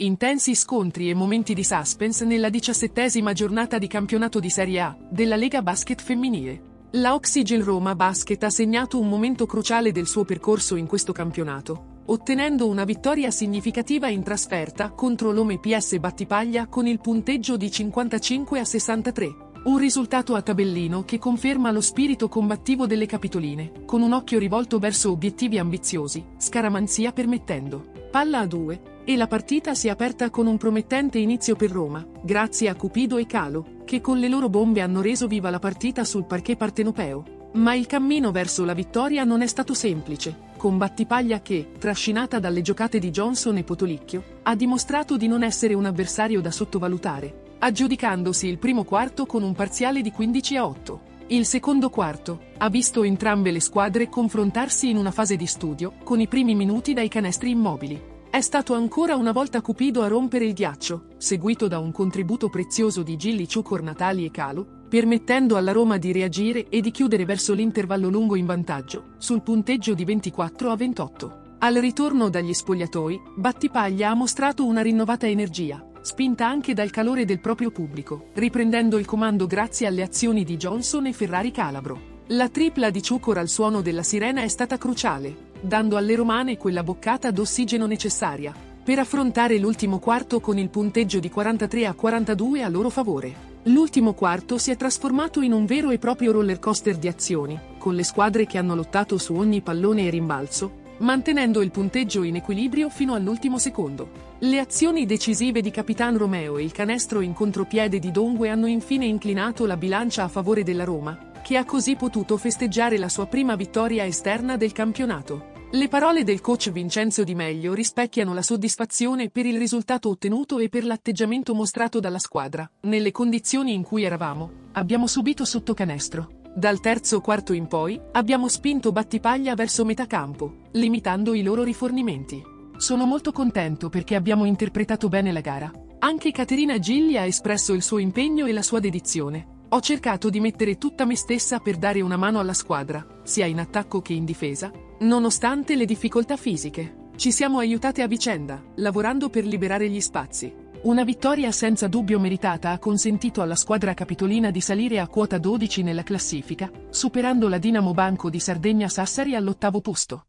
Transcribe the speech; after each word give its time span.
Intensi 0.00 0.54
scontri 0.54 1.10
e 1.10 1.14
momenti 1.14 1.54
di 1.54 1.64
suspense 1.64 2.24
nella 2.24 2.50
diciassettesima 2.50 3.32
giornata 3.32 3.78
di 3.78 3.88
campionato 3.88 4.38
di 4.38 4.48
Serie 4.48 4.78
A 4.78 4.96
della 5.10 5.34
Lega 5.34 5.60
Basket 5.60 6.00
Femminile. 6.00 6.60
La 6.92 7.14
Oxygen 7.14 7.64
Roma 7.64 7.96
Basket 7.96 8.40
ha 8.44 8.48
segnato 8.48 9.00
un 9.00 9.08
momento 9.08 9.44
cruciale 9.44 9.90
del 9.90 10.06
suo 10.06 10.24
percorso 10.24 10.76
in 10.76 10.86
questo 10.86 11.10
campionato, 11.10 12.02
ottenendo 12.04 12.68
una 12.68 12.84
vittoria 12.84 13.32
significativa 13.32 14.06
in 14.08 14.22
trasferta 14.22 14.90
contro 14.90 15.32
l'Ome 15.32 15.58
PS 15.58 15.98
Battipaglia 15.98 16.68
con 16.68 16.86
il 16.86 17.00
punteggio 17.00 17.56
di 17.56 17.68
55 17.68 18.60
a 18.60 18.64
63. 18.64 19.36
Un 19.64 19.78
risultato 19.78 20.36
a 20.36 20.42
tabellino 20.42 21.02
che 21.02 21.18
conferma 21.18 21.72
lo 21.72 21.80
spirito 21.80 22.28
combattivo 22.28 22.86
delle 22.86 23.06
capitoline, 23.06 23.72
con 23.84 24.02
un 24.02 24.12
occhio 24.12 24.38
rivolto 24.38 24.78
verso 24.78 25.10
obiettivi 25.10 25.58
ambiziosi, 25.58 26.24
scaramanzia 26.36 27.10
permettendo. 27.10 27.84
Palla 28.12 28.38
a 28.38 28.46
due, 28.46 28.96
e 29.08 29.16
la 29.16 29.26
partita 29.26 29.74
si 29.74 29.86
è 29.86 29.90
aperta 29.90 30.28
con 30.28 30.46
un 30.46 30.58
promettente 30.58 31.16
inizio 31.16 31.56
per 31.56 31.70
Roma, 31.70 32.06
grazie 32.20 32.68
a 32.68 32.74
Cupido 32.74 33.16
e 33.16 33.24
Calo, 33.24 33.76
che 33.86 34.02
con 34.02 34.18
le 34.18 34.28
loro 34.28 34.50
bombe 34.50 34.82
hanno 34.82 35.00
reso 35.00 35.26
viva 35.26 35.48
la 35.48 35.58
partita 35.58 36.04
sul 36.04 36.26
parquet 36.26 36.58
partenopeo. 36.58 37.48
Ma 37.54 37.72
il 37.72 37.86
cammino 37.86 38.32
verso 38.32 38.66
la 38.66 38.74
vittoria 38.74 39.24
non 39.24 39.40
è 39.40 39.46
stato 39.46 39.72
semplice, 39.72 40.50
con 40.58 40.76
Battipaglia 40.76 41.40
che, 41.40 41.70
trascinata 41.78 42.38
dalle 42.38 42.60
giocate 42.60 42.98
di 42.98 43.08
Johnson 43.08 43.56
e 43.56 43.64
Potolicchio, 43.64 44.40
ha 44.42 44.54
dimostrato 44.54 45.16
di 45.16 45.26
non 45.26 45.42
essere 45.42 45.72
un 45.72 45.86
avversario 45.86 46.42
da 46.42 46.50
sottovalutare, 46.50 47.54
aggiudicandosi 47.60 48.46
il 48.46 48.58
primo 48.58 48.84
quarto 48.84 49.24
con 49.24 49.42
un 49.42 49.54
parziale 49.54 50.02
di 50.02 50.12
15 50.12 50.56
a 50.58 50.66
8. 50.66 51.00
Il 51.28 51.46
secondo 51.46 51.88
quarto 51.88 52.40
ha 52.58 52.68
visto 52.68 53.02
entrambe 53.02 53.52
le 53.52 53.60
squadre 53.60 54.10
confrontarsi 54.10 54.90
in 54.90 54.98
una 54.98 55.12
fase 55.12 55.36
di 55.36 55.46
studio, 55.46 55.94
con 56.04 56.20
i 56.20 56.28
primi 56.28 56.54
minuti 56.54 56.92
dai 56.92 57.08
canestri 57.08 57.48
immobili. 57.52 58.16
È 58.30 58.42
stato 58.42 58.74
ancora 58.74 59.16
una 59.16 59.32
volta 59.32 59.62
Cupido 59.62 60.02
a 60.02 60.06
rompere 60.06 60.44
il 60.44 60.52
ghiaccio, 60.52 61.06
seguito 61.16 61.66
da 61.66 61.78
un 61.78 61.90
contributo 61.90 62.50
prezioso 62.50 63.02
di 63.02 63.16
Gilli 63.16 63.48
Ciucor 63.48 63.80
Natali 63.80 64.26
e 64.26 64.30
Calo, 64.30 64.66
permettendo 64.86 65.56
alla 65.56 65.72
Roma 65.72 65.96
di 65.96 66.12
reagire 66.12 66.68
e 66.68 66.82
di 66.82 66.90
chiudere 66.90 67.24
verso 67.24 67.54
l'intervallo 67.54 68.10
lungo 68.10 68.36
in 68.36 68.44
vantaggio, 68.44 69.14
sul 69.16 69.42
punteggio 69.42 69.94
di 69.94 70.04
24 70.04 70.70
a 70.70 70.76
28. 70.76 71.40
Al 71.60 71.74
ritorno 71.76 72.28
dagli 72.28 72.52
spogliatoi, 72.52 73.18
Battipaglia 73.34 74.10
ha 74.10 74.14
mostrato 74.14 74.66
una 74.66 74.82
rinnovata 74.82 75.26
energia, 75.26 75.82
spinta 76.02 76.46
anche 76.46 76.74
dal 76.74 76.90
calore 76.90 77.24
del 77.24 77.40
proprio 77.40 77.70
pubblico, 77.70 78.26
riprendendo 78.34 78.98
il 78.98 79.06
comando 79.06 79.46
grazie 79.46 79.86
alle 79.86 80.02
azioni 80.02 80.44
di 80.44 80.58
Johnson 80.58 81.06
e 81.06 81.14
Ferrari 81.14 81.50
Calabro. 81.50 82.16
La 82.32 82.50
tripla 82.50 82.90
di 82.90 83.02
Ciucor 83.02 83.38
al 83.38 83.48
suono 83.48 83.80
della 83.80 84.02
sirena 84.02 84.42
è 84.42 84.48
stata 84.48 84.76
cruciale, 84.76 85.47
dando 85.60 85.96
alle 85.96 86.14
romane 86.14 86.56
quella 86.56 86.82
boccata 86.82 87.30
d'ossigeno 87.30 87.86
necessaria 87.86 88.54
per 88.88 88.98
affrontare 88.98 89.58
l'ultimo 89.58 89.98
quarto 89.98 90.40
con 90.40 90.56
il 90.56 90.70
punteggio 90.70 91.18
di 91.18 91.28
43 91.28 91.84
a 91.84 91.92
42 91.92 92.62
a 92.62 92.68
loro 92.70 92.88
favore. 92.88 93.34
L'ultimo 93.64 94.14
quarto 94.14 94.56
si 94.56 94.70
è 94.70 94.76
trasformato 94.76 95.42
in 95.42 95.52
un 95.52 95.66
vero 95.66 95.90
e 95.90 95.98
proprio 95.98 96.32
roller 96.32 96.58
coaster 96.58 96.96
di 96.96 97.06
azioni, 97.06 97.58
con 97.76 97.94
le 97.94 98.02
squadre 98.02 98.46
che 98.46 98.56
hanno 98.56 98.74
lottato 98.74 99.18
su 99.18 99.34
ogni 99.34 99.60
pallone 99.60 100.06
e 100.06 100.10
rimbalzo, 100.10 100.86
mantenendo 101.00 101.60
il 101.60 101.70
punteggio 101.70 102.22
in 102.22 102.36
equilibrio 102.36 102.88
fino 102.88 103.12
all'ultimo 103.12 103.58
secondo. 103.58 104.26
Le 104.38 104.58
azioni 104.58 105.04
decisive 105.04 105.60
di 105.60 105.70
Capitan 105.70 106.16
Romeo 106.16 106.56
e 106.56 106.62
il 106.62 106.72
canestro 106.72 107.20
in 107.20 107.34
contropiede 107.34 107.98
di 107.98 108.10
Dongue 108.10 108.48
hanno 108.48 108.66
infine 108.66 109.04
inclinato 109.04 109.66
la 109.66 109.76
bilancia 109.76 110.22
a 110.22 110.28
favore 110.28 110.62
della 110.62 110.84
Roma, 110.84 111.27
che 111.48 111.56
ha 111.56 111.64
così 111.64 111.96
potuto 111.96 112.36
festeggiare 112.36 112.98
la 112.98 113.08
sua 113.08 113.24
prima 113.24 113.56
vittoria 113.56 114.04
esterna 114.04 114.58
del 114.58 114.72
campionato. 114.72 115.52
Le 115.70 115.88
parole 115.88 116.22
del 116.22 116.42
coach 116.42 116.70
Vincenzo 116.70 117.24
Di 117.24 117.34
Meglio 117.34 117.72
rispecchiano 117.72 118.34
la 118.34 118.42
soddisfazione 118.42 119.30
per 119.30 119.46
il 119.46 119.56
risultato 119.56 120.10
ottenuto 120.10 120.58
e 120.58 120.68
per 120.68 120.84
l'atteggiamento 120.84 121.54
mostrato 121.54 122.00
dalla 122.00 122.18
squadra. 122.18 122.70
Nelle 122.82 123.12
condizioni 123.12 123.72
in 123.72 123.82
cui 123.82 124.02
eravamo, 124.02 124.50
abbiamo 124.72 125.06
subito 125.06 125.46
sotto 125.46 125.72
canestro. 125.72 126.42
Dal 126.54 126.80
terzo 126.80 127.22
quarto 127.22 127.54
in 127.54 127.66
poi, 127.66 127.98
abbiamo 128.12 128.46
spinto 128.48 128.92
Battipaglia 128.92 129.54
verso 129.54 129.86
metà 129.86 130.06
campo, 130.06 130.64
limitando 130.72 131.32
i 131.32 131.42
loro 131.42 131.62
rifornimenti. 131.62 132.42
Sono 132.76 133.06
molto 133.06 133.32
contento 133.32 133.88
perché 133.88 134.16
abbiamo 134.16 134.44
interpretato 134.44 135.08
bene 135.08 135.32
la 135.32 135.40
gara. 135.40 135.72
Anche 136.00 136.30
Caterina 136.30 136.78
Gilli 136.78 137.16
ha 137.16 137.24
espresso 137.24 137.72
il 137.72 137.82
suo 137.82 137.96
impegno 137.96 138.44
e 138.44 138.52
la 138.52 138.62
sua 138.62 138.80
dedizione. 138.80 139.56
Ho 139.70 139.80
cercato 139.80 140.30
di 140.30 140.40
mettere 140.40 140.78
tutta 140.78 141.04
me 141.04 141.14
stessa 141.14 141.58
per 141.58 141.76
dare 141.76 142.00
una 142.00 142.16
mano 142.16 142.38
alla 142.38 142.54
squadra, 142.54 143.06
sia 143.22 143.44
in 143.44 143.58
attacco 143.58 144.00
che 144.00 144.14
in 144.14 144.24
difesa, 144.24 144.72
nonostante 145.00 145.76
le 145.76 145.84
difficoltà 145.84 146.38
fisiche. 146.38 147.10
Ci 147.16 147.30
siamo 147.30 147.58
aiutate 147.58 148.00
a 148.00 148.06
vicenda, 148.06 148.62
lavorando 148.76 149.28
per 149.28 149.44
liberare 149.44 149.90
gli 149.90 150.00
spazi. 150.00 150.50
Una 150.84 151.04
vittoria 151.04 151.52
senza 151.52 151.86
dubbio 151.86 152.18
meritata 152.18 152.70
ha 152.70 152.78
consentito 152.78 153.42
alla 153.42 153.56
squadra 153.56 153.92
capitolina 153.92 154.50
di 154.50 154.62
salire 154.62 155.00
a 155.00 155.08
quota 155.08 155.36
12 155.36 155.82
nella 155.82 156.02
classifica, 156.02 156.70
superando 156.88 157.46
la 157.46 157.58
Dinamo 157.58 157.92
Banco 157.92 158.30
di 158.30 158.40
Sardegna 158.40 158.88
Sassari 158.88 159.34
all'ottavo 159.34 159.82
posto. 159.82 160.27